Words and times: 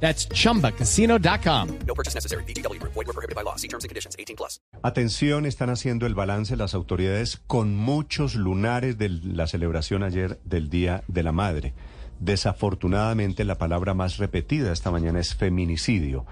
That's 0.00 0.28
chumbacasino.com. 0.28 1.68
No 1.86 1.94
purchase 1.94 2.14
necessary. 2.14 2.44
BGW. 2.44 2.80
Void 2.82 2.94
were 2.94 3.12
prohibited 3.12 3.34
by 3.34 3.42
law. 3.42 3.56
See 3.56 3.68
terms 3.68 3.84
and 3.84 3.90
conditions. 3.90 4.14
18 4.18 4.36
plus. 4.36 4.60
Atención, 4.82 5.46
están 5.46 5.70
haciendo 5.70 6.06
el 6.06 6.14
balance 6.14 6.56
las 6.56 6.74
autoridades 6.74 7.40
con 7.46 7.74
muchos 7.74 8.34
lunares 8.34 8.98
de 8.98 9.08
la 9.08 9.46
celebración 9.46 10.02
ayer 10.02 10.38
del 10.44 10.70
Día 10.70 11.02
de 11.08 11.22
la 11.22 11.32
Madre. 11.32 11.74
Desafortunadamente, 12.20 13.44
la 13.44 13.58
palabra 13.58 13.94
más 13.94 14.18
repetida 14.18 14.72
esta 14.72 14.90
mañana 14.90 15.20
es 15.20 15.34
feminicidio. 15.34 16.24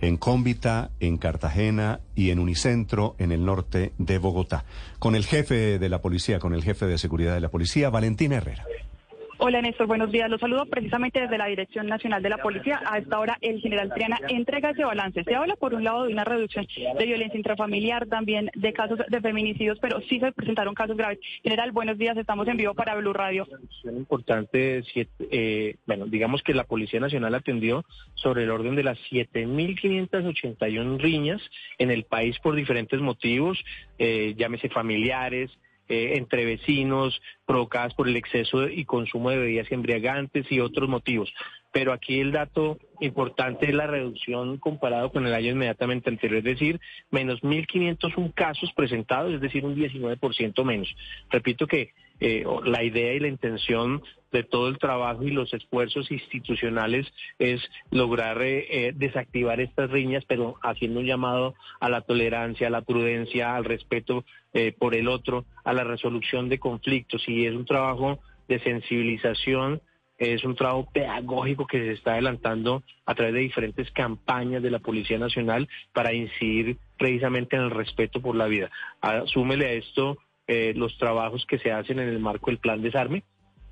En 0.00 0.16
Cómbita, 0.16 0.90
en 1.00 1.18
Cartagena 1.18 2.00
y 2.14 2.30
en 2.30 2.38
Unicentro, 2.38 3.16
en 3.18 3.32
el 3.32 3.44
norte 3.44 3.92
de 3.98 4.18
Bogotá. 4.18 4.64
Con 4.98 5.16
el 5.16 5.26
jefe 5.26 5.78
de 5.78 5.88
la 5.88 6.00
policía, 6.00 6.38
con 6.38 6.54
el 6.54 6.62
jefe 6.62 6.86
de 6.86 6.98
seguridad 6.98 7.34
de 7.34 7.40
la 7.40 7.48
policía, 7.48 7.90
Valentina 7.90 8.36
Herrera. 8.36 8.64
Hola 9.40 9.62
Néstor, 9.62 9.86
buenos 9.86 10.10
días. 10.10 10.28
Los 10.28 10.40
saludo 10.40 10.66
precisamente 10.66 11.20
desde 11.20 11.38
la 11.38 11.46
Dirección 11.46 11.86
Nacional 11.86 12.20
de 12.24 12.28
la 12.28 12.38
Policía. 12.38 12.82
A 12.84 12.98
esta 12.98 13.20
hora 13.20 13.38
el 13.40 13.60
general 13.60 13.92
Triana 13.94 14.18
entrega 14.28 14.70
ese 14.70 14.84
balance. 14.84 15.22
Se 15.22 15.32
habla 15.32 15.54
por 15.54 15.74
un 15.74 15.84
lado 15.84 16.06
de 16.06 16.12
una 16.12 16.24
reducción 16.24 16.66
de 16.98 17.06
violencia 17.06 17.38
intrafamiliar, 17.38 18.08
también 18.08 18.50
de 18.56 18.72
casos 18.72 18.98
de 19.08 19.20
feminicidios, 19.20 19.78
pero 19.80 20.00
sí 20.08 20.18
se 20.18 20.32
presentaron 20.32 20.74
casos 20.74 20.96
graves. 20.96 21.20
General, 21.44 21.70
buenos 21.70 21.98
días. 21.98 22.16
Estamos 22.16 22.48
en 22.48 22.56
vivo 22.56 22.74
para 22.74 22.96
Blue 22.96 23.12
Radio. 23.12 23.46
Importante, 23.84 24.82
eh, 25.30 25.76
bueno, 25.86 26.06
digamos 26.06 26.42
que 26.42 26.52
la 26.52 26.64
Policía 26.64 26.98
Nacional 26.98 27.36
atendió 27.36 27.84
sobre 28.14 28.42
el 28.42 28.50
orden 28.50 28.74
de 28.74 28.82
las 28.82 28.98
7.581 29.08 30.98
riñas 30.98 31.40
en 31.78 31.92
el 31.92 32.02
país 32.02 32.36
por 32.40 32.56
diferentes 32.56 33.00
motivos, 33.00 33.56
eh, 34.00 34.34
llámese 34.36 34.68
familiares, 34.68 35.52
eh, 35.88 36.14
entre 36.16 36.44
vecinos, 36.44 37.20
provocadas 37.46 37.94
por 37.94 38.08
el 38.08 38.16
exceso 38.16 38.68
y 38.68 38.84
consumo 38.84 39.30
de 39.30 39.38
bebidas 39.38 39.70
embriagantes 39.72 40.50
y 40.50 40.60
otros 40.60 40.88
motivos. 40.88 41.32
Pero 41.72 41.92
aquí 41.92 42.20
el 42.20 42.32
dato 42.32 42.78
importante 43.00 43.66
es 43.66 43.74
la 43.74 43.86
reducción 43.86 44.58
comparado 44.58 45.12
con 45.12 45.26
el 45.26 45.34
año 45.34 45.52
inmediatamente 45.52 46.10
anterior, 46.10 46.38
es 46.38 46.44
decir, 46.44 46.80
menos 47.10 47.40
1.501 47.42 48.32
casos 48.34 48.72
presentados, 48.74 49.32
es 49.34 49.40
decir, 49.40 49.64
un 49.64 49.76
19% 49.76 50.64
menos. 50.64 50.94
Repito 51.30 51.66
que 51.66 51.92
eh, 52.20 52.44
la 52.64 52.82
idea 52.82 53.14
y 53.14 53.20
la 53.20 53.28
intención 53.28 54.02
de 54.32 54.42
todo 54.42 54.68
el 54.68 54.78
trabajo 54.78 55.22
y 55.22 55.30
los 55.30 55.54
esfuerzos 55.54 56.10
institucionales 56.10 57.06
es 57.38 57.62
lograr 57.90 58.42
eh, 58.42 58.66
eh, 58.70 58.92
desactivar 58.94 59.60
estas 59.60 59.90
riñas, 59.90 60.24
pero 60.26 60.56
haciendo 60.62 61.00
un 61.00 61.06
llamado 61.06 61.54
a 61.80 61.88
la 61.88 62.02
tolerancia, 62.02 62.66
a 62.66 62.70
la 62.70 62.82
prudencia, 62.82 63.56
al 63.56 63.64
respeto 63.64 64.24
por 64.78 64.96
el 64.96 65.06
otro, 65.06 65.44
a 65.62 65.72
la 65.72 65.84
resolución 65.84 66.48
de 66.48 66.58
conflictos. 66.58 67.22
Y 67.28 67.46
es 67.46 67.54
un 67.54 67.64
trabajo 67.64 68.18
de 68.48 68.58
sensibilización, 68.58 69.80
es 70.18 70.42
un 70.42 70.56
trabajo 70.56 70.88
pedagógico 70.92 71.66
que 71.66 71.78
se 71.78 71.92
está 71.92 72.14
adelantando 72.14 72.82
a 73.06 73.14
través 73.14 73.34
de 73.34 73.40
diferentes 73.40 73.88
campañas 73.92 74.62
de 74.62 74.70
la 74.70 74.80
Policía 74.80 75.18
Nacional 75.18 75.68
para 75.92 76.12
incidir 76.12 76.76
precisamente 76.98 77.54
en 77.54 77.62
el 77.62 77.70
respeto 77.70 78.20
por 78.20 78.34
la 78.34 78.46
vida. 78.46 78.68
Asúmele 79.00 79.66
a 79.66 79.72
esto 79.72 80.18
eh, 80.48 80.72
los 80.74 80.96
trabajos 80.96 81.44
que 81.46 81.58
se 81.58 81.70
hacen 81.70 81.98
en 81.98 82.08
el 82.08 82.18
marco 82.18 82.50
del 82.50 82.58
plan 82.58 82.80
desarme, 82.80 83.22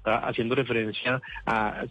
haciendo 0.04 0.54
referencia 0.54 1.20
a 1.46 1.84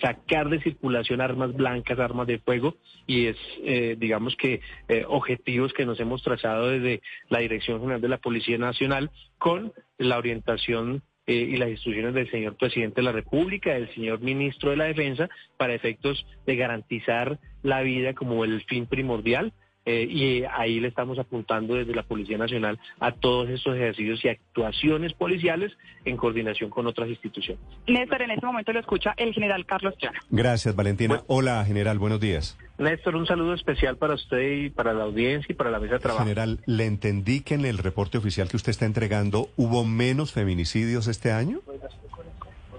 sacar 0.00 0.48
de 0.48 0.60
circulación 0.62 1.20
armas 1.20 1.54
blancas, 1.54 1.98
armas 1.98 2.26
de 2.26 2.38
fuego, 2.38 2.76
y 3.06 3.26
es, 3.26 3.36
eh, 3.62 3.94
digamos 3.98 4.34
que, 4.36 4.60
eh, 4.88 5.04
objetivos 5.06 5.72
que 5.72 5.86
nos 5.86 6.00
hemos 6.00 6.22
trazado 6.22 6.68
desde 6.68 7.02
la 7.28 7.40
Dirección 7.40 7.80
General 7.80 8.00
de 8.00 8.08
la 8.08 8.18
Policía 8.18 8.58
Nacional 8.58 9.10
con 9.38 9.72
la 9.98 10.18
orientación 10.18 11.02
y 11.24 11.56
las 11.56 11.68
instrucciones 11.68 12.14
del 12.14 12.28
señor 12.32 12.56
presidente 12.56 12.96
de 12.96 13.04
la 13.04 13.12
República, 13.12 13.74
del 13.74 13.94
señor 13.94 14.20
ministro 14.20 14.70
de 14.70 14.76
la 14.76 14.86
Defensa, 14.86 15.28
para 15.56 15.72
efectos 15.72 16.26
de 16.46 16.56
garantizar 16.56 17.38
la 17.62 17.82
vida 17.82 18.12
como 18.14 18.44
el 18.44 18.64
fin 18.64 18.86
primordial 18.86 19.52
eh, 19.84 20.06
y 20.08 20.44
ahí 20.44 20.78
le 20.80 20.88
estamos 20.88 21.18
apuntando 21.18 21.74
desde 21.74 21.94
la 21.94 22.04
Policía 22.04 22.38
Nacional 22.38 22.78
a 23.00 23.12
todos 23.12 23.48
estos 23.48 23.74
ejercicios 23.74 24.24
y 24.24 24.28
actuaciones 24.28 25.12
policiales 25.12 25.72
en 26.04 26.16
coordinación 26.16 26.70
con 26.70 26.86
otras 26.86 27.08
instituciones. 27.08 27.62
Néstor, 27.86 28.22
en 28.22 28.30
este 28.30 28.46
momento 28.46 28.72
lo 28.72 28.80
escucha 28.80 29.14
el 29.16 29.32
general 29.32 29.66
Carlos 29.66 29.96
Chana. 29.98 30.20
Gracias, 30.30 30.76
Valentina. 30.76 31.22
Hola, 31.26 31.64
general, 31.64 31.98
buenos 31.98 32.20
días. 32.20 32.56
Néstor, 32.78 33.16
un 33.16 33.26
saludo 33.26 33.54
especial 33.54 33.96
para 33.96 34.14
usted 34.14 34.64
y 34.64 34.70
para 34.70 34.92
la 34.92 35.04
audiencia 35.04 35.52
y 35.52 35.54
para 35.54 35.70
la 35.70 35.78
mesa 35.78 35.94
de 35.94 36.00
trabajo. 36.00 36.24
General, 36.24 36.60
le 36.66 36.86
entendí 36.86 37.40
que 37.40 37.54
en 37.54 37.64
el 37.64 37.78
reporte 37.78 38.18
oficial 38.18 38.48
que 38.48 38.56
usted 38.56 38.70
está 38.70 38.86
entregando 38.86 39.48
hubo 39.56 39.84
menos 39.84 40.32
feminicidios 40.32 41.06
este 41.06 41.32
año. 41.32 41.60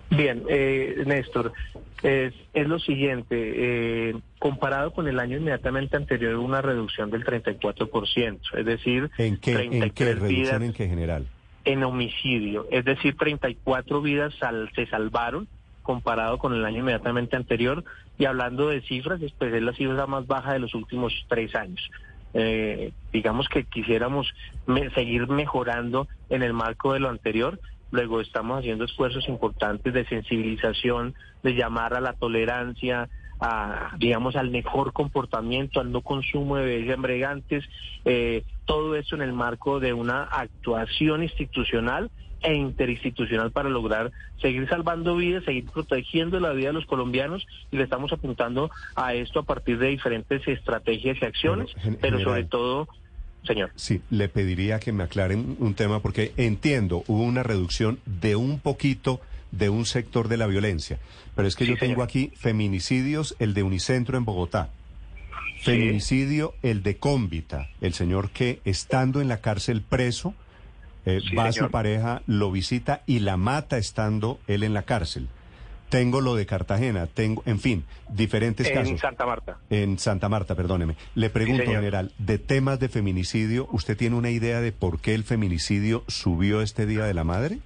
Bien, 0.10 0.44
eh, 0.48 1.04
Néstor, 1.06 1.54
es, 2.04 2.34
es, 2.54 2.68
lo 2.68 2.80
siguiente, 2.80 3.26
eh, 4.10 4.16
comparado 4.40 4.92
con 4.92 5.08
el 5.08 5.20
año 5.20 5.38
inmediatamente 5.38 5.98
anterior, 5.98 6.36
una 6.36 6.62
reducción 6.62 7.10
del 7.10 7.24
34%, 7.24 8.40
es 8.58 8.66
decir, 8.66 9.10
¿en 9.18 9.38
qué, 9.38 9.54
¿en 9.54 9.90
qué 9.92 10.14
reducción 10.14 10.64
en 10.64 10.74
qué 10.74 10.88
general? 10.88 11.26
En 11.66 11.84
homicidio, 11.84 12.68
es 12.70 12.84
decir, 12.84 13.16
34 13.18 14.02
vidas 14.02 14.34
se 14.76 14.86
salvaron 14.88 15.48
comparado 15.82 16.38
con 16.40 16.54
el 16.54 16.66
año 16.66 16.80
inmediatamente 16.80 17.36
anterior, 17.36 17.84
y 18.18 18.26
hablando 18.26 18.70
de 18.70 18.82
cifras, 18.82 19.20
pues 19.38 19.54
es 19.54 19.62
la 19.62 19.74
cifra 19.74 20.08
más 20.08 20.26
baja 20.28 20.54
de 20.54 20.60
los 20.60 20.74
últimos 20.74 21.14
tres 21.28 21.56
años. 21.56 21.90
Eh, 22.34 22.92
digamos 23.12 23.48
que 23.48 23.64
quisiéramos 23.66 24.34
seguir 24.96 25.28
mejorando 25.28 26.08
en 26.30 26.42
el 26.42 26.54
marco 26.54 26.94
de 26.94 27.00
lo 27.00 27.10
anterior, 27.10 27.60
Luego 27.94 28.22
estamos 28.22 28.58
haciendo 28.58 28.86
esfuerzos 28.86 29.30
importantes 29.30 29.94
de 29.94 30.04
sensibilización, 30.06 31.14
de 31.44 31.54
llamar 31.54 31.94
a 31.94 32.02
la 32.02 32.14
tolerancia, 32.14 33.08
a, 33.40 33.92
digamos, 34.00 34.36
al 34.36 34.50
mejor 34.50 34.94
comportamiento, 34.94 35.80
al 35.80 35.92
no 35.92 36.02
consumo 36.02 36.58
de 36.58 36.66
bebidas 36.66 36.96
embriagantes, 36.96 37.64
eh, 38.04 38.46
todo 38.66 38.96
eso 38.96 39.16
en 39.16 39.22
el 39.22 39.32
marco 39.32 39.80
de 39.80 39.94
una 39.94 40.24
actuación 40.24 41.22
institucional 41.22 42.10
e 42.42 42.56
interinstitucional 42.56 43.52
para 43.52 43.70
lograr 43.70 44.12
seguir 44.42 44.68
salvando 44.68 45.16
vidas, 45.16 45.44
seguir 45.44 45.66
protegiendo 45.66 46.40
la 46.40 46.52
vida 46.54 46.70
de 46.70 46.74
los 46.74 46.88
colombianos 46.88 47.46
y 47.70 47.78
le 47.78 47.84
estamos 47.84 48.12
apuntando 48.12 48.72
a 48.96 49.14
esto 49.14 49.42
a 49.42 49.44
partir 49.44 49.78
de 49.78 49.90
diferentes 49.90 50.48
estrategias 50.48 51.18
y 51.22 51.26
acciones, 51.26 51.70
pero 52.02 52.20
sobre 52.22 52.46
todo 52.46 52.88
señor. 53.46 53.72
Sí, 53.76 54.02
le 54.10 54.30
pediría 54.30 54.80
que 54.80 54.92
me 54.92 55.04
aclaren 55.04 55.58
un 55.60 55.74
tema 55.74 56.02
porque 56.02 56.34
entiendo, 56.38 57.04
hubo 57.08 57.24
una 57.24 57.44
reducción 57.44 58.00
de 58.06 58.36
un 58.36 58.60
poquito 58.60 59.22
de 59.52 59.70
un 59.70 59.86
sector 59.86 60.28
de 60.28 60.38
la 60.38 60.48
violencia, 60.48 61.00
pero 61.36 61.48
es 61.48 61.56
que 61.56 61.66
yo 61.66 61.78
tengo 61.78 62.02
aquí 62.02 62.32
feminicidios, 62.36 63.36
el 63.40 63.54
de 63.54 63.64
Unicentro 63.64 64.18
en 64.18 64.26
Bogotá. 64.26 64.70
Feminicidio, 65.62 66.56
el 66.62 66.84
de 66.84 66.98
Cómbita, 66.98 67.70
el 67.80 67.94
señor 67.94 68.32
que 68.32 68.60
estando 68.66 69.22
en 69.22 69.30
la 69.30 69.38
cárcel 69.38 69.82
preso, 69.82 70.34
eh, 71.06 71.22
va 71.38 71.46
a 71.46 71.52
su 71.54 71.70
pareja, 71.70 72.22
lo 72.28 72.52
visita 72.52 73.04
y 73.06 73.20
la 73.20 73.38
mata 73.38 73.78
estando 73.78 74.40
él 74.48 74.64
en 74.64 74.74
la 74.74 74.84
cárcel. 74.84 75.30
Tengo 75.94 76.22
lo 76.22 76.34
de 76.34 76.48
Cartagena, 76.48 77.06
tengo, 77.06 77.44
en 77.46 77.60
fin, 77.60 77.84
diferentes 78.10 78.68
casos. 78.68 78.90
En 78.90 78.98
Santa 78.98 79.28
Marta. 79.28 79.58
En 79.70 80.00
Santa 80.00 80.28
Marta, 80.28 80.56
perdóneme. 80.56 80.96
Le 81.14 81.30
pregunto, 81.30 81.66
general, 81.66 82.12
de 82.18 82.40
temas 82.40 82.80
de 82.80 82.90
feminicidio, 82.90 83.68
¿usted 83.72 83.96
tiene 83.96 84.16
una 84.16 84.32
idea 84.32 84.60
de 84.60 84.72
por 84.72 85.00
qué 85.00 85.14
el 85.14 85.24
feminicidio 85.24 86.04
subió 86.08 86.64
este 86.64 86.88
Día 86.88 87.04
de 87.06 87.14
la 87.14 87.24
Madre? 87.24 87.60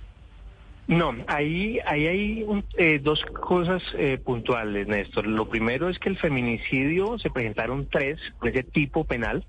No, 0.87 1.15
ahí, 1.27 1.79
ahí 1.85 2.07
hay 2.07 2.45
eh, 2.77 2.99
dos 3.01 3.23
cosas 3.27 3.81
eh, 3.97 4.17
puntuales, 4.21 4.89
Néstor. 4.89 5.25
Lo 5.25 5.47
primero 5.47 5.87
es 5.87 5.97
que 5.97 6.09
el 6.09 6.17
feminicidio 6.17 7.17
se 7.19 7.29
presentaron 7.29 7.87
tres 7.89 8.19
de 8.41 8.49
ese 8.49 8.63
tipo 8.63 9.05
penal 9.05 9.45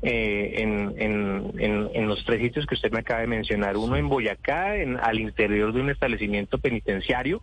eh, 0.00 0.54
en, 0.62 0.94
en, 0.96 1.90
en, 1.92 2.08
los 2.08 2.24
tres 2.24 2.40
sitios 2.40 2.64
que 2.64 2.76
usted 2.76 2.90
me 2.90 3.00
acaba 3.00 3.20
de 3.20 3.26
mencionar. 3.26 3.76
Uno 3.76 3.94
en 3.96 4.08
Boyacá, 4.08 4.76
en, 4.76 4.96
al 4.96 5.20
interior 5.20 5.74
de 5.74 5.82
un 5.82 5.90
establecimiento 5.90 6.56
penitenciario, 6.56 7.42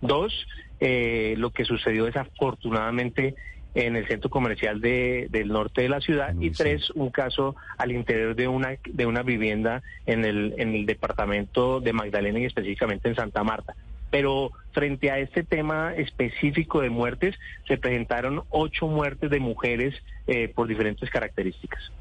Dos, 0.00 0.46
eh, 0.80 1.34
lo 1.38 1.50
que 1.50 1.64
sucedió 1.64 2.04
desafortunadamente 2.04 3.34
en 3.74 3.96
el 3.96 4.06
centro 4.08 4.30
comercial 4.30 4.80
de, 4.80 5.28
del 5.30 5.48
norte 5.48 5.82
de 5.82 5.88
la 5.88 6.00
ciudad 6.00 6.34
y 6.40 6.50
tres, 6.50 6.90
un 6.94 7.10
caso 7.10 7.54
al 7.76 7.92
interior 7.92 8.34
de 8.34 8.48
una 8.48 8.76
de 8.84 9.06
una 9.06 9.22
vivienda 9.22 9.82
en 10.06 10.24
el 10.24 10.54
en 10.58 10.74
el 10.74 10.86
departamento 10.86 11.80
de 11.80 11.92
Magdalena 11.92 12.40
y 12.40 12.44
específicamente 12.46 13.08
en 13.08 13.14
Santa 13.14 13.44
Marta. 13.44 13.74
Pero 14.10 14.52
frente 14.72 15.10
a 15.10 15.18
este 15.18 15.44
tema 15.44 15.94
específico 15.94 16.80
de 16.80 16.88
muertes, 16.88 17.36
se 17.66 17.76
presentaron 17.76 18.42
ocho 18.48 18.86
muertes 18.86 19.30
de 19.30 19.38
mujeres 19.38 19.94
eh, 20.26 20.48
por 20.48 20.66
diferentes 20.66 21.10
características. 21.10 21.92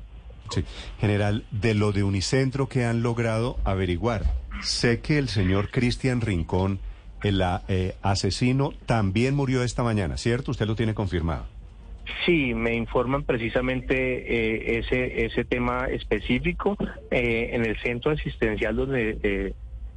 Sí. 0.50 0.64
General, 1.00 1.44
de 1.52 1.74
lo 1.74 1.92
de 1.92 2.04
Unicentro 2.04 2.68
que 2.68 2.86
han 2.86 3.04
logrado 3.04 3.58
averiguar, 3.66 4.24
sé 4.62 5.02
que 5.02 5.18
el 5.18 5.28
señor 5.28 5.70
Cristian 5.70 6.22
Rincón, 6.22 6.80
el 7.24 7.42
eh, 7.68 7.96
asesino, 8.02 8.74
también 8.86 9.36
murió 9.36 9.64
esta 9.64 9.84
mañana, 9.84 10.18
¿cierto? 10.18 10.52
Usted 10.52 10.68
lo 10.68 10.75
tiene 10.75 10.94
confirmado. 10.94 11.46
Sí, 12.25 12.54
me 12.54 12.75
informan 12.75 13.24
precisamente 13.24 13.96
eh, 13.96 14.80
ese 14.80 15.25
ese 15.25 15.44
tema 15.44 15.88
específico 15.88 16.78
eh, 17.12 17.50
en 17.52 17.66
el 17.66 17.78
centro 17.80 18.12
asistencial 18.12 18.75
donde 18.75 19.18
eh, 19.24 19.54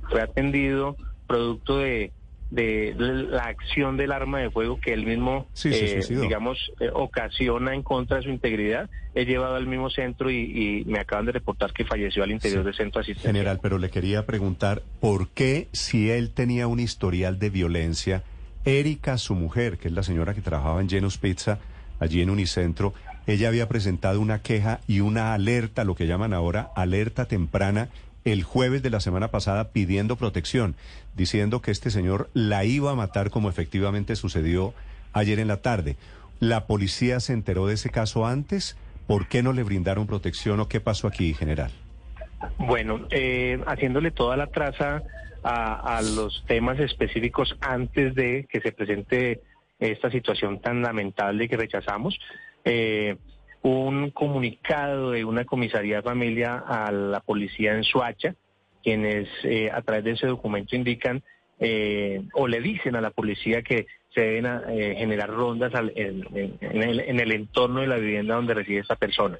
fue 0.09 0.21
atendido 0.21 0.97
producto 1.27 1.79
de, 1.79 2.13
de 2.51 2.95
la 2.97 3.45
acción 3.45 3.97
del 3.97 4.11
arma 4.13 4.41
de 4.41 4.51
fuego 4.51 4.81
que 4.81 4.93
él 4.93 5.07
mismo, 5.07 5.47
Sí, 5.53 5.71
eh, 5.73 6.01
digamos, 6.09 6.73
eh, 6.81 6.91
ocasiona 6.93 7.75
en 7.75 7.83
contra 7.83 8.17
de 8.17 8.25
su 8.25 8.31
integridad. 8.31 8.91
He 9.15 9.25
llevado 9.25 9.55
al 9.57 9.67
mismo 9.67 9.89
centro 9.91 10.31
y, 10.31 10.37
y 10.37 10.85
me 10.85 10.99
acaban 10.99 11.27
de 11.27 11.33
reportar 11.33 11.73
que 11.73 11.85
falleció 11.85 12.23
al 12.23 12.31
interior 12.33 12.63
Sí. 12.63 12.67
del 12.67 12.75
centro 12.75 13.01
asistencial. 13.01 13.33
General, 13.35 13.59
pero 13.63 13.79
le 13.79 13.91
quería 13.91 14.27
preguntar 14.27 14.83
por 15.01 15.29
qué 15.29 15.69
si 15.73 16.11
él 16.11 16.31
tenía 16.31 16.67
un 16.67 16.81
historial 16.81 17.39
de 17.39 17.51
violencia, 17.51 18.23
Erika, 18.65 19.17
su 19.19 19.35
mujer, 19.35 19.79
que 19.79 19.89
es 19.89 19.95
la 19.95 20.03
señora 20.03 20.35
que 20.35 20.41
trabajaba 20.43 20.81
en 20.81 20.89
Llenos 20.89 21.19
Pizza, 21.19 21.59
allí 21.99 22.21
en 22.21 22.31
Unicentro, 22.31 22.93
ella 23.27 23.49
había 23.49 23.69
presentado 23.69 24.21
una 24.21 24.43
queja 24.43 24.81
y 24.89 25.01
una 25.01 25.35
alerta, 25.35 25.85
lo 25.85 25.95
que 25.95 26.07
llaman 26.07 26.33
ahora 26.35 26.71
alerta 26.75 27.27
temprana, 27.27 27.89
el 28.25 28.43
jueves 28.43 28.83
de 28.83 28.91
la 28.91 29.01
semana 29.01 29.29
pasada 29.29 29.73
pidiendo 29.73 30.17
protección, 30.17 30.77
diciendo 31.17 31.63
que 31.63 31.71
este 31.71 31.91
señor 31.91 32.29
la 32.35 32.65
iba 32.65 32.91
a 32.91 32.97
matar 32.97 33.31
como 33.31 33.49
efectivamente 33.49 34.17
sucedió 34.17 34.75
ayer 35.13 35.39
en 35.39 35.49
la 35.49 35.59
tarde. 35.59 35.97
¿La 36.39 36.67
policía 36.67 37.21
se 37.21 37.33
enteró 37.33 37.67
de 37.67 37.75
ese 37.75 37.91
caso 37.91 38.27
antes? 38.27 38.77
¿Por 39.07 39.29
qué 39.29 39.43
no 39.43 39.53
le 39.53 39.63
brindaron 39.63 40.07
protección 40.07 40.61
o 40.61 40.69
qué 40.69 40.81
pasó 40.81 41.07
aquí, 41.07 41.35
general? 41.35 41.71
Bueno, 42.59 43.07
eh, 43.11 43.61
haciéndole 43.67 44.11
toda 44.11 44.37
la 44.37 44.47
traza 44.47 45.03
a, 45.43 46.01
los 46.03 46.45
temas 46.47 46.79
específicos 46.79 47.57
antes 47.61 48.15
de 48.15 48.47
que 48.51 48.61
se 48.61 48.73
presente 48.73 49.41
esta 49.79 50.11
situación 50.11 50.61
tan 50.61 50.83
lamentable 50.83 51.49
que 51.49 51.57
rechazamos, 51.57 52.19
eh, 52.65 53.17
un 53.63 54.11
comunicado 54.11 55.11
de 55.11 55.25
una 55.25 55.45
comisaría 55.45 55.97
de 55.97 56.03
familia 56.03 56.63
a 56.67 56.91
la 56.93 57.21
policía 57.21 57.75
en 57.75 57.85
Suacha, 57.85 58.35
quienes 58.83 59.29
eh, 59.45 59.71
a 59.71 59.83
través 59.83 60.05
de 60.05 60.11
ese 60.13 60.27
documento 60.27 60.75
indican 60.77 61.23
eh, 61.59 62.23
o 62.33 62.49
le 62.49 62.61
dicen 62.61 62.97
a 62.97 63.03
la 63.03 63.11
policía 63.11 63.61
que 63.63 63.87
se 64.15 64.23
deben 64.23 64.47
a- 64.47 64.63
eh, 64.71 64.95
generar 64.97 65.29
rondas 65.29 65.75
al- 65.75 65.93
en, 65.95 66.25
el, 66.33 67.01
en 67.01 67.21
el 67.21 67.33
entorno 67.33 67.81
de 67.83 67.87
la 67.87 67.97
vivienda 67.97 68.35
donde 68.37 68.55
reside 68.55 68.79
esta 68.81 68.97
persona. 68.97 69.37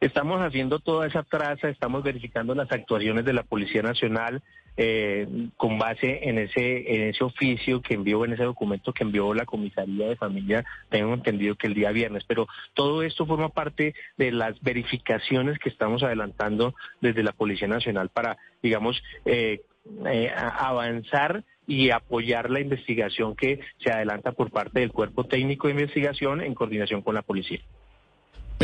Estamos 0.00 0.40
haciendo 0.40 0.80
toda 0.80 1.06
esa 1.06 1.22
traza, 1.22 1.68
estamos 1.68 2.02
verificando 2.02 2.54
las 2.54 2.70
actuaciones 2.70 3.24
de 3.24 3.32
la 3.32 3.42
Policía 3.42 3.82
Nacional 3.82 4.42
eh, 4.76 5.28
con 5.56 5.78
base 5.78 6.28
en 6.28 6.38
ese, 6.38 6.94
en 6.94 7.02
ese 7.10 7.22
oficio 7.22 7.80
que 7.80 7.94
envió, 7.94 8.24
en 8.24 8.32
ese 8.32 8.42
documento 8.42 8.92
que 8.92 9.04
envió 9.04 9.32
la 9.32 9.46
comisaría 9.46 10.08
de 10.08 10.16
familia, 10.16 10.64
tengo 10.88 11.14
entendido 11.14 11.54
que 11.54 11.68
el 11.68 11.74
día 11.74 11.92
viernes, 11.92 12.24
pero 12.26 12.48
todo 12.74 13.02
esto 13.02 13.24
forma 13.24 13.50
parte 13.50 13.94
de 14.16 14.32
las 14.32 14.60
verificaciones 14.62 15.58
que 15.58 15.68
estamos 15.68 16.02
adelantando 16.02 16.74
desde 17.00 17.22
la 17.22 17.32
Policía 17.32 17.68
Nacional 17.68 18.08
para, 18.08 18.36
digamos, 18.62 19.00
eh, 19.24 19.62
eh, 20.06 20.32
avanzar 20.34 21.44
y 21.66 21.90
apoyar 21.90 22.50
la 22.50 22.60
investigación 22.60 23.36
que 23.36 23.60
se 23.78 23.90
adelanta 23.90 24.32
por 24.32 24.50
parte 24.50 24.80
del 24.80 24.92
Cuerpo 24.92 25.24
Técnico 25.24 25.68
de 25.68 25.74
Investigación 25.74 26.40
en 26.40 26.54
coordinación 26.54 27.02
con 27.02 27.14
la 27.14 27.22
policía. 27.22 27.60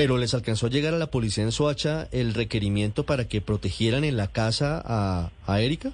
Pero 0.00 0.16
les 0.16 0.32
alcanzó 0.32 0.68
a 0.68 0.70
llegar 0.70 0.94
a 0.94 0.96
la 0.96 1.10
policía 1.10 1.44
en 1.44 1.52
Soacha 1.52 2.08
el 2.10 2.32
requerimiento 2.32 3.04
para 3.04 3.28
que 3.28 3.42
protegieran 3.42 4.02
en 4.02 4.16
la 4.16 4.28
casa 4.28 4.82
a, 4.82 5.30
a 5.46 5.60
Erika. 5.60 5.92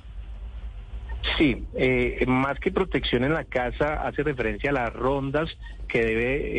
Sí, 1.36 1.64
eh, 1.74 2.24
más 2.28 2.56
que 2.60 2.70
protección 2.70 3.24
en 3.24 3.34
la 3.34 3.42
casa, 3.42 4.06
hace 4.06 4.22
referencia 4.22 4.70
a 4.70 4.74
las 4.74 4.92
rondas 4.92 5.50
que 5.88 6.04
debe 6.04 6.58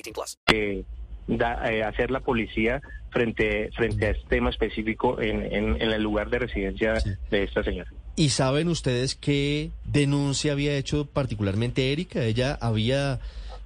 18 0.01 0.13
plus. 0.13 0.37
eh, 0.53 0.83
da- 1.27 1.71
eh, 1.71 1.83
hacer 1.83 2.11
la 2.11 2.19
policía 2.19 2.81
frente, 3.11 3.69
frente 3.75 4.07
a 4.07 4.09
este 4.11 4.27
tema 4.27 4.49
específico 4.49 5.21
en, 5.21 5.41
en- 5.53 5.81
en 5.81 5.91
el 5.91 6.01
lugar 6.01 6.29
de 6.29 6.39
residencia 6.39 6.93
de 7.29 7.43
esta 7.43 7.63
señora. 7.63 7.89
¿Y 8.15 8.29
saben 8.29 8.67
ustedes 8.67 9.15
qué 9.15 9.71
denuncia 9.85 10.51
había 10.53 10.75
hecho 10.75 11.05
particularmente 11.05 11.91
Erika? 11.93 12.23
Ella 12.23 12.57
había 12.61 13.19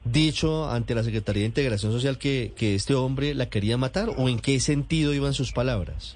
dicho 0.03 0.69
ante 0.69 0.93
la 0.93 1.01
Secretaría 1.03 1.41
de 1.41 1.47
Integración 1.47 1.91
Social 1.91 2.19
que, 2.19 2.51
que 2.55 2.75
este 2.75 2.93
hombre 2.93 3.33
la 3.33 3.47
quería 3.49 3.77
matar 3.77 4.09
o 4.15 4.29
en 4.29 4.39
qué 4.39 4.59
sentido 4.59 5.13
iban 5.13 5.33
sus 5.33 5.51
palabras. 5.51 6.15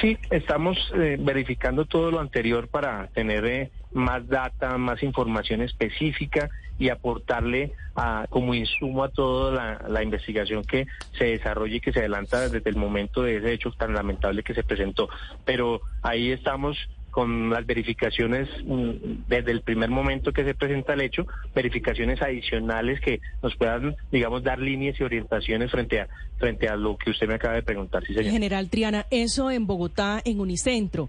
Sí, 0.00 0.16
estamos 0.30 0.76
eh, 0.96 1.16
verificando 1.20 1.84
todo 1.84 2.10
lo 2.10 2.20
anterior 2.20 2.68
para 2.68 3.08
tener 3.08 3.44
eh, 3.46 3.70
más 3.92 4.26
data, 4.28 4.76
más 4.76 5.02
información 5.02 5.62
específica 5.62 6.50
y 6.78 6.88
aportarle 6.88 7.72
a, 7.94 8.26
como 8.28 8.54
insumo 8.54 9.04
a 9.04 9.08
toda 9.08 9.52
la, 9.52 9.88
la 9.88 10.02
investigación 10.02 10.64
que 10.64 10.86
se 11.16 11.26
desarrolle 11.26 11.76
y 11.76 11.80
que 11.80 11.92
se 11.92 12.00
adelanta 12.00 12.48
desde 12.48 12.68
el 12.68 12.76
momento 12.76 13.22
de 13.22 13.36
ese 13.36 13.52
hecho 13.52 13.70
tan 13.72 13.94
lamentable 13.94 14.42
que 14.42 14.54
se 14.54 14.62
presentó. 14.62 15.08
Pero 15.44 15.80
ahí 16.02 16.32
estamos 16.32 16.76
con 17.14 17.48
las 17.48 17.64
verificaciones 17.64 18.48
mm, 18.64 19.28
desde 19.28 19.52
el 19.52 19.60
primer 19.60 19.88
momento 19.88 20.32
que 20.32 20.44
se 20.44 20.52
presenta 20.52 20.94
el 20.94 21.00
hecho, 21.00 21.28
verificaciones 21.54 22.20
adicionales 22.20 23.00
que 23.00 23.20
nos 23.40 23.54
puedan, 23.54 23.94
digamos, 24.10 24.42
dar 24.42 24.58
líneas 24.58 24.98
y 24.98 25.04
orientaciones 25.04 25.70
frente 25.70 26.00
a 26.00 26.08
frente 26.38 26.68
a 26.68 26.74
lo 26.74 26.96
que 26.96 27.10
usted 27.10 27.28
me 27.28 27.34
acaba 27.34 27.54
de 27.54 27.62
preguntar, 27.62 28.04
sí 28.04 28.14
señor. 28.14 28.32
General 28.32 28.68
Triana, 28.68 29.06
eso 29.12 29.52
en 29.52 29.68
Bogotá, 29.68 30.20
en 30.24 30.40
Unicentro. 30.40 31.08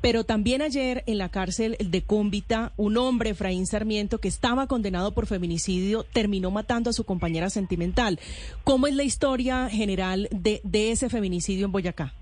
Pero 0.00 0.24
también 0.24 0.60
ayer 0.60 1.04
en 1.06 1.18
la 1.18 1.28
cárcel 1.28 1.76
de 1.78 2.02
Cúmbita, 2.02 2.72
un 2.76 2.96
hombre, 2.96 3.30
Efraín 3.30 3.66
Sarmiento, 3.66 4.18
que 4.18 4.26
estaba 4.26 4.66
condenado 4.66 5.12
por 5.12 5.26
feminicidio, 5.26 6.02
terminó 6.02 6.50
matando 6.50 6.90
a 6.90 6.92
su 6.92 7.04
compañera 7.04 7.48
sentimental. 7.48 8.18
¿Cómo 8.64 8.88
es 8.88 8.94
la 8.96 9.04
historia 9.04 9.68
general 9.70 10.28
de, 10.32 10.60
de 10.64 10.90
ese 10.90 11.08
feminicidio 11.08 11.66
en 11.66 11.72
Boyacá? 11.72 12.12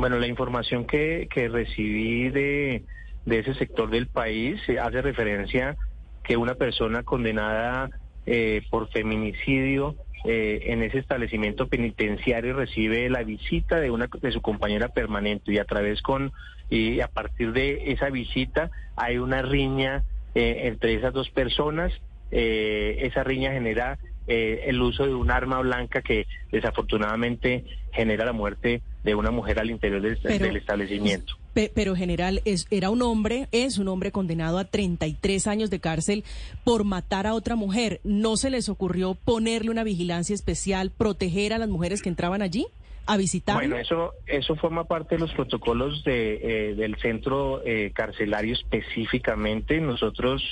Bueno, 0.00 0.18
la 0.18 0.28
información 0.28 0.86
que, 0.86 1.28
que 1.30 1.50
recibí 1.50 2.30
de, 2.30 2.84
de 3.26 3.38
ese 3.38 3.52
sector 3.52 3.90
del 3.90 4.06
país 4.06 4.58
eh, 4.66 4.78
hace 4.78 5.02
referencia 5.02 5.76
que 6.24 6.38
una 6.38 6.54
persona 6.54 7.02
condenada 7.02 7.90
eh, 8.24 8.62
por 8.70 8.88
feminicidio 8.88 9.96
eh, 10.24 10.62
en 10.68 10.82
ese 10.82 11.00
establecimiento 11.00 11.68
penitenciario 11.68 12.54
recibe 12.54 13.10
la 13.10 13.24
visita 13.24 13.78
de 13.78 13.90
una 13.90 14.08
de 14.22 14.32
su 14.32 14.40
compañera 14.40 14.88
permanente 14.88 15.52
y 15.52 15.58
a 15.58 15.66
través 15.66 16.00
con 16.00 16.32
y 16.70 17.00
a 17.00 17.08
partir 17.08 17.52
de 17.52 17.92
esa 17.92 18.08
visita 18.08 18.70
hay 18.96 19.18
una 19.18 19.42
riña 19.42 20.04
eh, 20.34 20.62
entre 20.64 20.94
esas 20.94 21.12
dos 21.12 21.28
personas. 21.28 21.92
Eh, 22.30 23.00
esa 23.00 23.22
riña 23.22 23.52
genera 23.52 23.98
eh, 24.26 24.64
el 24.66 24.80
uso 24.80 25.06
de 25.06 25.14
un 25.14 25.30
arma 25.30 25.60
blanca 25.60 26.02
que 26.02 26.26
desafortunadamente 26.52 27.64
genera 27.92 28.24
la 28.24 28.32
muerte 28.32 28.82
de 29.04 29.14
una 29.14 29.30
mujer 29.30 29.58
al 29.58 29.70
interior 29.70 30.00
del, 30.02 30.18
Pero- 30.22 30.44
del 30.46 30.56
establecimiento. 30.56 31.34
Pe- 31.54 31.72
pero 31.74 31.96
general, 31.96 32.42
es, 32.44 32.66
era 32.70 32.90
un 32.90 33.02
hombre, 33.02 33.48
es 33.50 33.78
un 33.78 33.88
hombre 33.88 34.12
condenado 34.12 34.58
a 34.58 34.64
33 34.66 35.48
años 35.48 35.68
de 35.70 35.80
cárcel 35.80 36.22
por 36.62 36.84
matar 36.84 37.26
a 37.26 37.34
otra 37.34 37.56
mujer. 37.56 38.00
¿No 38.04 38.36
se 38.36 38.50
les 38.50 38.68
ocurrió 38.68 39.14
ponerle 39.14 39.70
una 39.70 39.82
vigilancia 39.82 40.34
especial, 40.34 40.92
proteger 40.96 41.52
a 41.52 41.58
las 41.58 41.68
mujeres 41.68 42.02
que 42.02 42.08
entraban 42.08 42.40
allí 42.42 42.66
a 43.06 43.16
visitarlo? 43.16 43.60
Bueno, 43.62 43.78
eso 43.78 44.12
eso 44.28 44.54
forma 44.54 44.84
parte 44.84 45.16
de 45.16 45.20
los 45.22 45.32
protocolos 45.32 46.04
de, 46.04 46.34
eh, 46.70 46.74
del 46.76 46.94
centro 47.00 47.62
eh, 47.66 47.90
carcelario 47.94 48.54
específicamente. 48.54 49.80
Nosotros, 49.80 50.42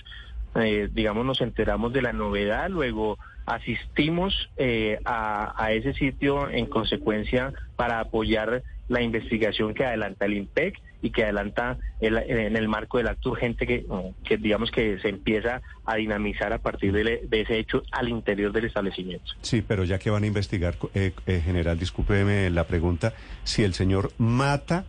eh, 0.59 0.89
digamos, 0.93 1.25
nos 1.25 1.41
enteramos 1.41 1.93
de 1.93 2.03
la 2.03 2.13
novedad, 2.13 2.69
luego 2.71 3.19
asistimos 3.47 4.51
eh, 4.57 4.99
a, 5.05 5.55
a 5.63 5.73
ese 5.73 5.95
sitio 5.95 6.51
en 6.51 6.67
consecuencia 6.67 7.53
para 7.77 8.01
apoyar 8.01 8.63
la 8.89 9.03
investigación 9.03 9.75
que 9.75 9.85
adelanta 9.85 10.25
el 10.27 10.35
IMPEC 10.35 10.81
y 11.03 11.11
que 11.11 11.23
adelanta 11.25 11.77
el- 12.01 12.17
en 12.19 12.57
el 12.57 12.69
marco 12.69 12.99
del 12.99 13.09
acto 13.09 13.31
urgente 13.31 13.67
que, 13.67 13.85
que 14.25 14.37
digamos 14.37 14.71
que 14.71 14.99
se 15.01 15.09
empieza 15.11 15.61
a 15.85 15.97
dinamizar 15.97 16.53
a 16.53 16.59
partir 16.59 16.93
de, 16.93 17.21
de 17.29 17.41
ese 17.41 17.59
hecho 17.59 17.83
al 17.93 18.09
interior 18.09 18.51
del 18.53 18.65
establecimiento. 18.65 19.33
Sí, 19.43 19.63
pero 19.67 19.85
ya 19.85 19.99
que 19.99 20.11
van 20.11 20.25
a 20.25 20.27
investigar, 20.27 20.75
eh, 20.95 21.13
eh, 21.27 21.41
general, 21.45 21.79
discúlpeme 21.79 22.51
la 22.51 22.65
pregunta, 22.65 23.13
si 23.45 23.63
el 23.63 23.75
señor 23.75 24.11
mata 24.19 24.87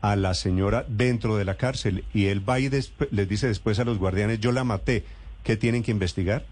a 0.00 0.16
la 0.16 0.34
señora 0.34 0.84
dentro 0.88 1.36
de 1.36 1.44
la 1.44 1.56
cárcel 1.56 2.04
y 2.14 2.26
él 2.26 2.48
va 2.48 2.60
y 2.60 2.68
les 2.68 3.28
dice 3.28 3.48
después 3.48 3.78
a 3.78 3.84
los 3.84 3.98
guardianes, 3.98 4.40
yo 4.40 4.52
la 4.52 4.64
maté, 4.64 5.04
¿qué 5.44 5.56
tienen 5.56 5.82
que 5.82 5.90
investigar? 5.90 6.44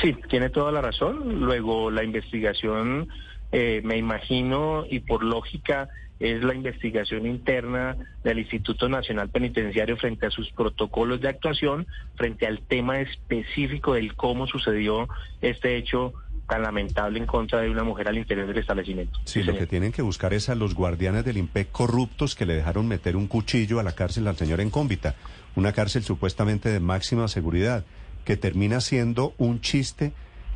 Sí, 0.00 0.16
tiene 0.28 0.48
toda 0.48 0.72
la 0.72 0.80
razón. 0.80 1.40
Luego 1.40 1.90
la 1.90 2.02
investigación, 2.04 3.08
eh, 3.50 3.82
me 3.84 3.98
imagino, 3.98 4.84
y 4.88 5.00
por 5.00 5.22
lógica, 5.22 5.88
es 6.18 6.42
la 6.44 6.54
investigación 6.54 7.26
interna 7.26 7.96
del 8.22 8.38
Instituto 8.38 8.88
Nacional 8.88 9.28
Penitenciario 9.28 9.96
frente 9.96 10.26
a 10.26 10.30
sus 10.30 10.50
protocolos 10.52 11.20
de 11.20 11.28
actuación, 11.28 11.86
frente 12.14 12.46
al 12.46 12.60
tema 12.60 13.00
específico 13.00 13.94
del 13.94 14.14
cómo 14.14 14.46
sucedió 14.46 15.08
este 15.40 15.76
hecho 15.76 16.14
tan 16.52 16.62
lamentable 16.62 17.18
en 17.18 17.24
contra 17.24 17.62
de 17.62 17.70
una 17.70 17.82
mujer 17.82 18.08
al 18.08 18.18
interior 18.18 18.46
del 18.46 18.58
establecimiento. 18.58 19.18
Sí, 19.24 19.38
lo 19.38 19.46
señor. 19.46 19.60
que 19.60 19.66
tienen 19.66 19.90
que 19.90 20.02
buscar 20.02 20.34
es 20.34 20.50
a 20.50 20.54
los 20.54 20.74
guardianes 20.74 21.24
del 21.24 21.38
IMPEC 21.38 21.72
corruptos 21.72 22.34
que 22.34 22.44
le 22.44 22.52
dejaron 22.52 22.86
meter 22.86 23.16
un 23.16 23.26
cuchillo 23.26 23.80
a 23.80 23.82
la 23.82 23.92
cárcel 23.92 24.28
al 24.28 24.36
señor 24.36 24.60
en 24.60 24.68
Cómbita, 24.68 25.14
una 25.56 25.72
cárcel 25.72 26.02
supuestamente 26.02 26.68
de 26.68 26.78
máxima 26.78 27.26
seguridad, 27.28 27.86
que 28.26 28.36
termina 28.36 28.82
siendo 28.82 29.32
un 29.38 29.62
chiste 29.62 30.12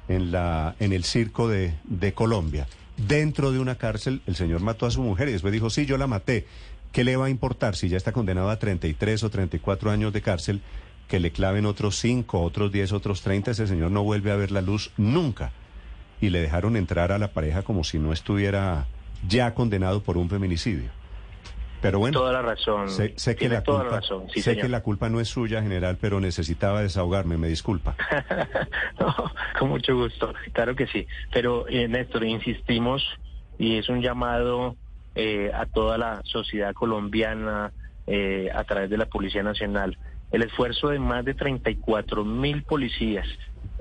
en, 0.07 0.33
la, 0.33 0.77
en 0.81 0.93
el 0.93 1.03
circo 1.05 1.49
de, 1.49 1.73
de 1.85 2.13
Colombia. 2.13 2.67
Dentro 2.99 3.51
de 3.51 3.59
una 3.59 3.77
cárcel, 3.77 4.21
el 4.27 4.37
señor 4.37 4.61
mató 4.61 4.85
a 4.85 4.91
su 4.91 5.01
mujer 5.01 5.31
y 5.31 5.33
después 5.33 5.51
dijo, 5.51 5.71
sí, 5.71 5.87
yo 5.87 5.97
la 5.97 6.07
maté. 6.07 6.47
¿Qué 6.93 7.05
le 7.05 7.17
va 7.17 7.27
a 7.27 7.31
importar 7.31 7.75
si 7.75 7.89
ya 7.89 7.97
está 7.97 8.13
condenado 8.13 8.51
a 8.51 8.59
33 8.59 9.25
o 9.25 9.31
34 9.31 9.91
años 9.91 10.13
de 10.13 10.21
cárcel? 10.21 10.61
Que 11.09 11.21
le 11.21 11.31
claven 11.31 11.65
otros 11.65 11.97
5, 12.01 12.43
otros 12.43 12.71
10, 12.71 12.93
otros 12.93 13.23
30, 13.23 13.53
ese 13.53 13.67
señor 13.67 13.93
no 13.93 14.05
vuelve 14.05 14.31
a 14.31 14.37
ver 14.37 14.51
la 14.51 14.61
luz 14.61 14.91
nunca 14.99 15.53
y 16.21 16.31
le 16.31 16.41
dejaron 16.41 16.77
entrar 16.77 17.13
a 17.13 17.19
la 17.19 17.29
pareja 17.29 17.63
como 17.63 17.85
si 17.85 17.99
no 17.99 18.13
estuviera 18.13 18.87
ya 19.29 19.55
condenado 19.55 20.03
por 20.03 20.17
un 20.17 20.29
feminicidio. 20.29 20.91
Pero 21.83 21.99
bueno, 21.99 22.19
Toda 22.19 22.33
la 22.33 22.43
razón. 22.43 22.89
sé, 22.89 23.13
sé 23.17 23.37
que 23.37 23.49
la 23.49 23.63
toda 23.63 23.81
culpa, 23.81 23.95
la 23.97 24.01
razón. 24.01 24.25
Sí, 24.33 24.41
sé 24.41 24.51
señor. 24.53 24.63
que 24.63 24.69
la 24.71 24.83
culpa 24.83 25.09
no 25.11 25.21
es 25.21 25.29
suya, 25.29 25.61
general, 25.63 25.99
pero 26.01 26.21
necesitaba 26.21 26.81
desahogarme, 26.83 27.37
me 27.37 27.49
disculpa. 27.49 27.95
No, 28.99 29.15
con 29.59 29.69
mucho 29.69 29.95
gusto, 29.95 30.33
claro 30.53 30.75
que 30.75 30.87
sí. 30.87 31.07
Pero, 31.33 31.69
eh, 31.69 31.87
Néstor, 31.87 32.25
insistimos 32.25 33.05
y 33.59 33.77
es 33.77 33.89
un 33.91 34.01
llamado 34.01 34.75
eh, 35.15 35.51
a 35.55 35.67
toda 35.67 35.99
la 35.99 36.23
sociedad 36.25 36.73
colombiana 36.73 37.73
eh, 38.07 38.49
a 38.55 38.65
través 38.65 38.89
de 38.89 38.97
la 38.97 39.07
Policía 39.07 39.43
Nacional. 39.43 39.99
El 40.33 40.43
esfuerzo 40.43 40.89
de 40.89 40.99
más 40.99 41.25
de 41.27 41.35
34 41.35 42.25
mil 42.25 42.63
policías 42.63 43.27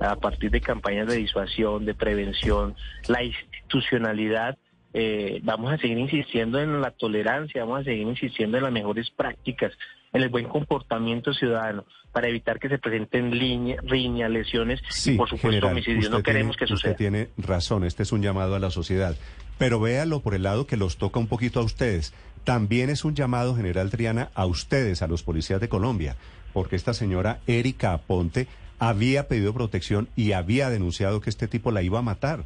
a 0.00 0.16
partir 0.16 0.50
de 0.50 0.60
campañas 0.60 1.06
de 1.08 1.16
disuasión, 1.16 1.84
de 1.84 1.94
prevención, 1.94 2.74
la 3.08 3.22
institucionalidad. 3.24 4.56
eh, 4.98 5.40
vamos 5.42 5.70
a 5.72 5.76
seguir 5.76 5.98
insistiendo 5.98 6.58
en 6.58 6.80
la 6.80 6.90
tolerancia, 6.90 7.64
vamos 7.64 7.80
a 7.82 7.84
seguir 7.84 8.06
insistiendo 8.06 8.56
en 8.56 8.62
las 8.62 8.72
mejores 8.72 9.10
prácticas, 9.10 9.72
en 10.14 10.22
el 10.22 10.30
buen 10.30 10.46
comportamiento 10.48 11.34
ciudadano, 11.34 11.84
para 12.12 12.28
evitar 12.28 12.58
que 12.58 12.70
se 12.70 12.78
presenten 12.78 13.36
línea, 13.38 13.76
riñas, 13.82 14.30
lesiones 14.30 14.80
Sí, 14.88 15.12
y 15.12 15.16
por 15.18 15.28
supuesto 15.28 15.48
general, 15.48 15.72
homicidios. 15.72 16.10
No 16.10 16.22
queremos 16.22 16.56
tiene- 16.56 16.68
que 16.70 16.74
suceda. 16.74 16.92
Usted 16.92 16.96
tiene 16.96 17.28
razón, 17.36 17.84
este 17.84 18.04
es 18.04 18.12
un 18.12 18.22
llamado 18.22 18.54
a 18.54 18.58
la 18.58 18.70
sociedad. 18.70 19.14
Pero 19.58 19.80
véalo 19.80 20.20
por 20.20 20.34
el 20.34 20.44
lado 20.44 20.66
que 20.66 20.78
los 20.78 20.96
toca 20.96 21.18
un 21.20 21.26
poquito 21.26 21.60
a 21.60 21.64
ustedes. 21.64 22.14
También 22.44 22.88
es 22.88 23.04
un 23.04 23.14
llamado, 23.14 23.54
general 23.54 23.90
Triana, 23.90 24.30
a 24.34 24.46
ustedes, 24.46 25.02
a 25.02 25.08
los 25.08 25.22
policías 25.22 25.60
de 25.60 25.68
Colombia, 25.68 26.16
porque 26.54 26.76
esta 26.76 26.94
señora 26.94 27.40
Erika 27.46 27.92
Aponte 27.92 28.46
había 28.78 29.28
pedido 29.28 29.54
protección 29.54 30.08
y 30.16 30.32
había 30.32 30.70
denunciado 30.70 31.20
que 31.20 31.30
este 31.30 31.48
tipo 31.48 31.70
la 31.70 31.82
iba 31.82 31.98
a 31.98 32.02
matar. 32.02 32.44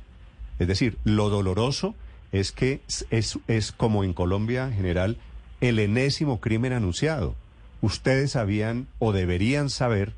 Es 0.58 0.68
decir, 0.68 0.99
lo 1.04 1.30
doloroso 1.30 1.94
es 2.32 2.52
que 2.52 2.80
es, 3.10 3.38
es, 3.49 3.72
como 3.72 4.04
en 4.04 4.12
Colombia, 4.12 4.66
en 4.66 4.75
general, 4.75 5.16
el 5.60 5.78
enésimo 5.78 6.40
crimen 6.40 6.72
anunciado. 6.72 7.34
Ustedes 7.80 8.32
sabían 8.32 8.87
o 8.99 9.12
deberían 9.12 9.70
saber 9.70 10.12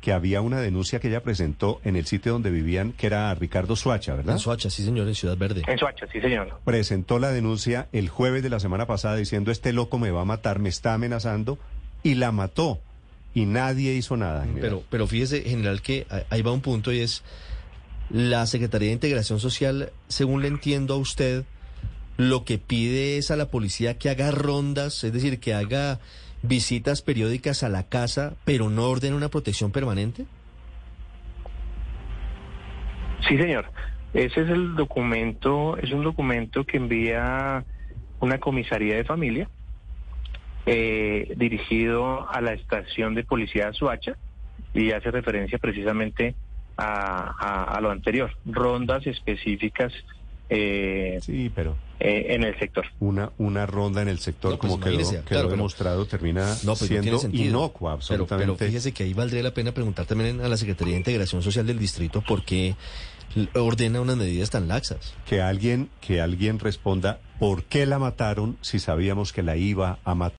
que 0.00 0.12
había 0.12 0.40
una 0.42 0.60
denuncia 0.60 1.00
que 1.00 1.08
ella 1.08 1.22
presentó 1.22 1.80
en 1.82 1.96
el 1.96 2.06
sitio 2.06 2.32
donde 2.32 2.50
vivían, 2.50 2.92
que 2.92 3.06
era 3.06 3.34
Ricardo 3.34 3.74
Suacha, 3.74 4.14
¿verdad? 4.14 4.34
En 4.34 4.38
Soacha, 4.38 4.70
sí, 4.70 4.84
señor, 4.84 5.08
en 5.08 5.14
Ciudad 5.14 5.36
Verde. 5.36 5.62
En 5.66 5.78
Soacha, 5.78 6.06
sí, 6.12 6.20
señor. 6.20 6.60
Presentó 6.64 7.18
la 7.18 7.30
denuncia 7.30 7.88
el 7.92 8.08
jueves 8.08 8.42
de 8.42 8.50
la 8.50 8.60
semana 8.60 8.86
pasada 8.86 9.16
diciendo 9.16 9.50
este 9.50 9.72
loco 9.72 9.98
me 9.98 10.10
va 10.10 10.20
a 10.20 10.24
matar, 10.26 10.58
me 10.60 10.68
está 10.68 10.94
amenazando 10.94 11.58
y 12.02 12.14
la 12.14 12.30
mató 12.30 12.80
y 13.36 13.44
nadie 13.44 13.92
hizo 13.92 14.16
nada. 14.16 14.46
general. 14.46 14.60
Pero, 14.62 14.82
pero 14.88 15.06
fíjese, 15.06 15.42
general, 15.42 15.82
que 15.82 16.06
ahí 16.30 16.40
va 16.40 16.52
un 16.52 16.62
punto 16.62 16.90
y 16.90 17.00
es 17.00 17.22
la 18.08 18.46
Secretaría 18.46 18.88
de 18.88 18.94
Integración 18.94 19.40
Social, 19.40 19.90
según 20.08 20.40
le 20.40 20.48
entiendo 20.48 20.94
a 20.94 20.96
usted, 20.96 21.44
lo 22.16 22.46
que 22.46 22.56
pide 22.56 23.18
es 23.18 23.30
a 23.30 23.36
la 23.36 23.50
policía 23.50 23.98
que 23.98 24.08
haga 24.08 24.30
rondas, 24.30 25.04
es 25.04 25.12
decir, 25.12 25.38
que 25.38 25.52
haga 25.52 26.00
visitas 26.40 27.02
periódicas 27.02 27.62
a 27.62 27.68
la 27.68 27.82
casa, 27.82 28.36
pero 28.46 28.70
no 28.70 28.88
ordene 28.88 29.14
una 29.14 29.28
protección 29.28 29.70
permanente. 29.70 30.24
Sí, 33.28 33.36
señor. 33.36 33.66
Ese 34.14 34.40
es 34.40 34.48
el 34.48 34.76
documento, 34.76 35.76
es 35.76 35.92
un 35.92 36.04
documento 36.04 36.64
que 36.64 36.78
envía 36.78 37.66
una 38.18 38.38
comisaría 38.38 38.96
de 38.96 39.04
familia 39.04 39.50
eh, 40.66 41.32
dirigido 41.36 42.28
a 42.30 42.40
la 42.40 42.52
estación 42.52 43.14
de 43.14 43.24
policía 43.24 43.66
de 43.68 43.72
Suacha 43.74 44.16
y 44.74 44.90
hace 44.92 45.10
referencia 45.10 45.58
precisamente 45.58 46.34
a, 46.76 47.32
a- 47.38 47.76
a 47.76 47.80
lo 47.80 47.90
anterior, 47.90 48.30
rondas 48.44 49.06
específicas 49.06 49.92
eh, 50.48 51.18
Sí, 51.22 51.50
pero 51.54 51.76
eh, 51.98 52.26
en 52.30 52.44
el 52.44 52.56
sector. 52.58 52.84
una, 53.00 53.32
una 53.38 53.66
ronda 53.66 54.02
en 54.02 54.08
el 54.08 54.18
sector, 54.20 54.52
No, 54.52 54.58
pues 54.58 54.70
como 54.72 54.84
quedó, 54.84 54.96
quedó 54.98 55.08
claro, 55.24 55.24
pero- 55.24 55.48
demostrado, 55.48 56.06
termina 56.06 56.42
No, 56.62 56.74
pues 56.76 56.82
no 56.82 56.86
siendo 57.02 57.18
sentido. 57.18 57.44
inocua, 57.50 57.92
absolutamente. 57.94 58.54
pero 58.56 58.68
fíjese 58.68 58.92
que 58.92 59.02
ahí 59.04 59.12
valdría 59.14 59.42
la 59.42 59.52
pena 59.54 59.72
preguntar 59.72 60.06
también 60.06 60.40
a 60.40 60.48
la 60.48 60.56
Secretaría 60.56 60.92
de 60.94 60.98
Integración 60.98 61.42
Social 61.42 61.66
del 61.66 61.78
Distrito 61.80 62.20
por 62.22 62.44
qué 62.44 62.76
ordena 63.54 64.00
unas 64.00 64.16
medidas 64.16 64.50
tan 64.50 64.68
laxas. 64.68 65.14
que 65.28 65.40
alguien, 65.42 65.88
que 66.00 66.20
alguien 66.20 66.58
responda 66.58 67.18
por 67.40 67.64
qué 67.64 67.84
la 67.84 67.98
mataron 67.98 68.56
si 68.62 68.78
sabíamos 68.78 69.32
que 69.32 69.42
la 69.42 69.56
iba 69.56 69.98
a 70.04 70.14
matar. 70.14 70.34